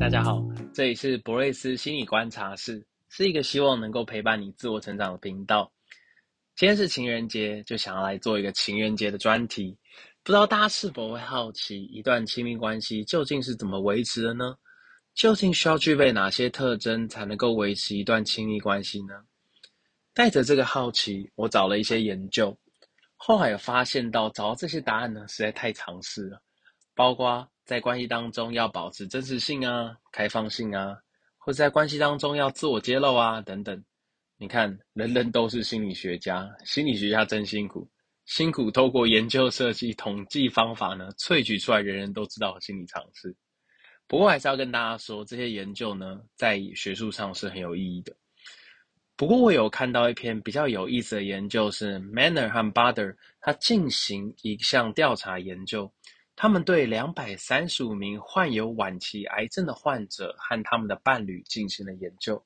[0.00, 0.40] 大家好，
[0.72, 5.70] 这里是博瑞斯心理观察室，是一个希望能够陪伴你自我成长的频道。
[6.54, 9.76] 今天是情人节，就想要来做一个情人节的专题。
[10.22, 14.54] 不知道大家是否会好奇，一段亲密关系究竟是怎么维持的呢？
[15.14, 19.14] 究竟需要具备哪些特征才能够维持一段亲密关系呢？
[20.14, 22.56] 带着这个好奇，我找了一些研究，
[23.16, 26.40] 后来有发现到找到这些答案呢，实在太尝试了，
[26.98, 27.48] 包括。
[27.64, 30.96] 在关系当中要保持真实性啊、开放性啊，
[31.36, 33.84] 或者在关系当中要自我揭露啊等等。
[34.38, 37.86] 你看，人人都是心理学家，心理学家真辛苦，
[38.24, 43.36] 辛苦透过研究设计统计方法呢，萃取出来人人都知道的心理常识。
[44.06, 48.16] 不过还是要跟大家说，这些研究呢，在学术上是很有意义的。
[49.14, 55.92] 不过我有看到一篇比较有意思的研究，是 Manner 和 Butter，他进行一项调查研究。
[56.40, 62.40] 他们对两百三十五名患有晚期癌症的患者和他们的伴侣进行了研究，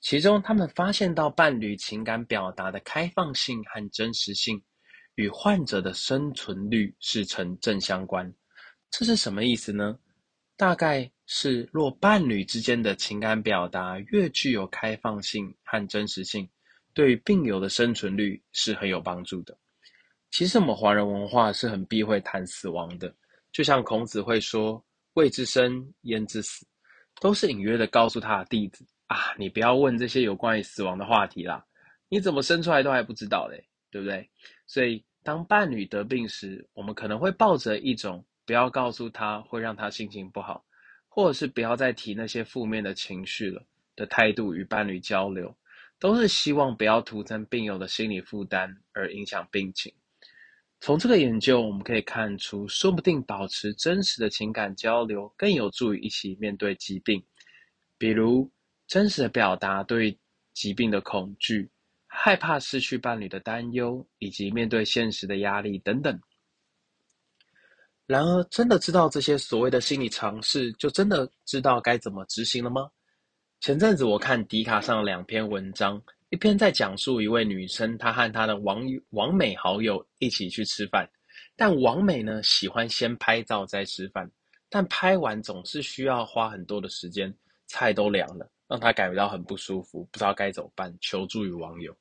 [0.00, 4.60] 其中他们发现到伴侣情感表达的开放性和真实性
[5.14, 8.34] 与患者的生存率是成正相关。
[8.90, 9.96] 这是什么意思呢？
[10.56, 16.50] 大概是若伴侣之间的情感表达越具有开放性和真实性，
[16.92, 19.56] 对病友的生存率是很有帮助的。
[20.30, 23.12] 其实我们华人文化是很避讳谈死亡的。
[23.52, 24.82] 就像孔子会说
[25.14, 26.64] “未之生，焉知死”，
[27.20, 31.66] 都是隐约的告诉他的弟子啊，你不要问这些有关于死亡的话题啦，
[32.08, 34.30] 你怎么生出来都还不知道嘞，对不对？
[34.68, 40.64] 所以，当伴侣得病时，我们可能会抱着一种不要告诉他会让他心情不好，
[41.08, 43.60] 或者是不要再提那些负面的情绪了
[43.96, 45.52] 的态度与伴侣交流，
[45.98, 49.92] 都是希望不要徒增病友的心理负担而影响病情。
[50.80, 57.22] 从这个研究，我们可以看出，说不定保持真实的情感交流更有助于一起面对疾病，
[57.98, 58.50] 比如
[58.86, 60.18] 真实的表达对
[60.54, 61.70] 疾病的恐惧、
[62.06, 66.18] 害怕失去伴侣的担忧，以及面对现实的压力等等。
[68.06, 72.90] 然而，真的知道这些所谓的心理常识，就真的知道该怎么执行了吗？
[73.60, 76.02] 前阵子我看迪卡上两篇文章。
[76.30, 81.10] 一篇在讲述一位女生，她和她的网友、网美好友一起去吃饭，
[81.56, 84.30] 但网美呢喜欢先拍照再吃饭，
[84.68, 87.34] 但拍完总是需要花很多的时间，
[87.66, 91.92] 菜都凉了，让她感觉到很不舒服，不知道该怎么办，求助于网友。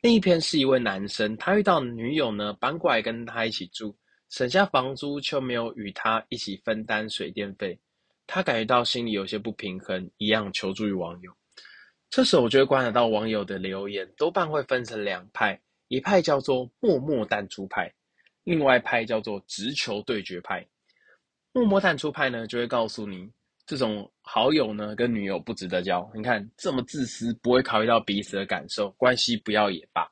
[0.00, 3.94] 另一篇是一位男生，他遇到女友呢搬过来跟他一起住，
[4.30, 7.78] 省下房租却没有与他一起分担水电费，
[8.26, 11.30] 他感觉到心里有些不平衡，一样求助于网友。
[12.08, 17.92] 这时候，我就会观察到网友的留言，多半会分成两派，一派叫做默默淡出派，
[18.44, 20.66] 另外一派叫做直球对决派。
[21.52, 23.30] 默默淡出派呢，就会告诉你，
[23.66, 26.08] 这种好友呢跟女友不值得交。
[26.14, 30.10] 你看这么自私，不会考虑到彼此的感受，关系不要也罢。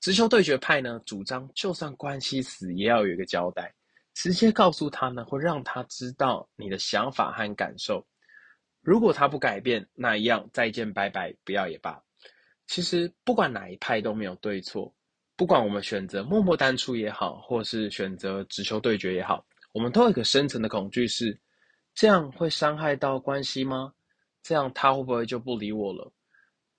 [0.00, 3.72] 直球对决派呢，主张就算关系死，也要有一个交代，
[4.12, 8.06] 直接告诉他呢，会让他知道你的想法和感受。
[8.84, 12.00] 如果他不改变，那一样再见拜拜，不要也罢。
[12.66, 14.94] 其实不管哪一派都没有对错，
[15.36, 21.38] 不管我们选择默默淡出也好，或是选择直球对决也好，我们都有一个深层的恐惧是：
[21.94, 23.92] 这样会伤害到关系吗？
[24.42, 26.12] 这样他会不会就不理我了？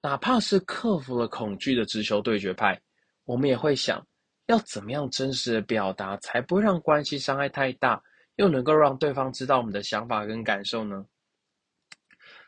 [0.03, 2.79] 哪怕是克服了恐惧的直球对决派，
[3.23, 4.05] 我们也会想
[4.45, 7.99] 要怎么样真实的表达，才不会让关系伤害太大，
[8.35, 11.03] 又能够让对方知道我们的想法跟感受呢？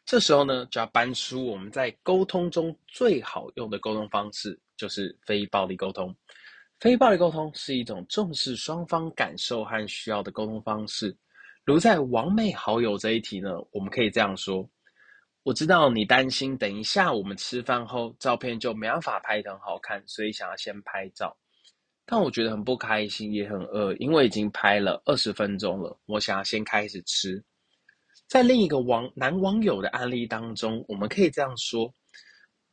[0.07, 6.15] 这时候呢，就要搬出我们在沟通中最好用的沟通方式，就是非暴力沟通。
[6.79, 11.13] 非暴力沟通是一种重视双方感受和需要的沟通方式。
[11.65, 14.65] 如在网美好友这一题呢，我们可以这样说：
[15.43, 21.35] 我知道你担心，等一下我们吃饭后照片就没办法拍得很好看，所以想要先拍照。
[22.05, 27.43] 但我觉得很不开心，也很饿，因为已经拍了二十分钟了，我想要先开始吃。
[28.27, 31.91] 在另一个网男网友的案例当中，我们可以这样说：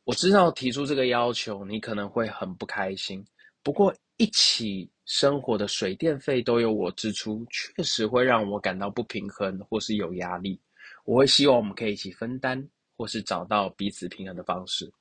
[0.03, 3.25] 我知道提出这个要求，你可能会很不开心。
[3.63, 10.59] 不过，一起生活的水电费都由我支出，确实会让我感到不平衡或是有压力。
[11.05, 12.61] 我会希望我们可以一起分担，
[12.97, 14.91] 或是找到彼此平衡的方式。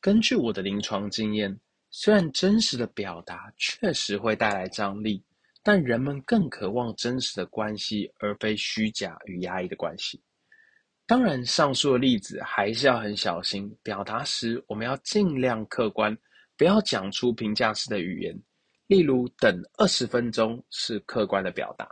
[0.00, 1.58] 根据我的临床经验，
[1.90, 5.22] 虽然真实的表达确实会带来张力。
[5.64, 10.22] 但人们更渴望真实的关系，而非虚假与压抑的关系。
[11.06, 13.74] 当然，上述的例子还是要很小心。
[13.82, 16.16] 表达时，我们要尽量客观，
[16.56, 18.38] 不要讲出评价式的语言。
[18.86, 21.88] 例如，等二十分钟是客观的表达，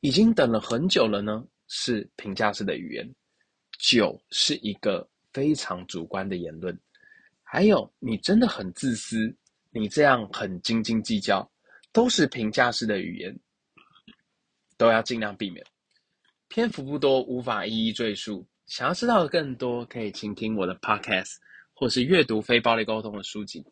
[0.00, 3.14] 已经等了很久了呢，是评价式的语言，
[3.80, 6.78] 九是一个非常主观的言论，
[7.42, 9.36] 还有你真的很自私，
[9.70, 11.48] 你这样很斤斤计较，
[11.92, 13.38] 都是评价式的语言，
[14.76, 15.64] 都要尽量避免。
[16.48, 18.46] 篇幅不多，无法一一赘述。
[18.66, 21.36] 想要知道的更多，可以倾听我的 podcast，
[21.72, 23.64] 或是阅读非暴力沟通的书籍。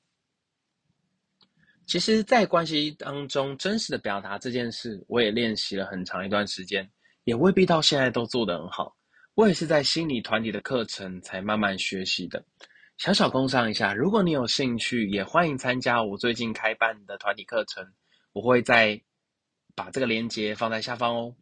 [1.86, 6.90] 其实，在关系当中真实的表达这件事，我也练习了很长一段时间，
[7.24, 8.96] 也未必到现在都做得很好。
[9.34, 12.44] 我也是在心理团体的课程才慢慢学习的。
[12.96, 17.86] 小小工商一下，如果你有兴趣，也欢迎参加我最近开办的团体课程，
[18.36, 19.00] 我会再
[19.74, 21.34] 把这个链接放在下方哦。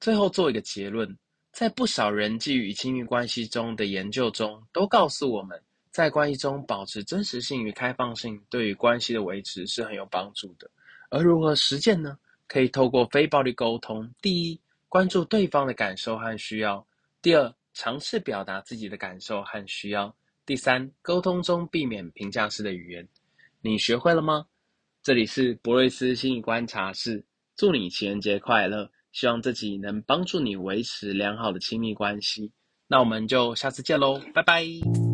[0.00, 1.08] 最后做一个结论，
[1.50, 5.58] 在不少人际与亲密关系中的研究中，都告诉我们，
[5.90, 10.70] 在关系中保持真实性与开放性，对于关系的维持是很有帮助的。
[11.08, 12.18] 而如何实践呢？
[12.46, 14.06] 可以透过非暴力沟通。
[14.20, 16.86] 第一，关注对方的感受和需要。
[17.22, 20.14] 第二，尝试表达自己的感受和需要。
[20.44, 23.08] 第三，沟通中避免评价式的语言。
[23.62, 24.44] 你学会了吗？
[25.02, 27.24] 这里是博瑞斯心理观察室，
[27.56, 28.90] 祝你情人节快乐！
[29.12, 32.52] 希望自己能帮助你维持良好的亲密关系。
[32.86, 35.09] 那我们就下次见喽，拜拜。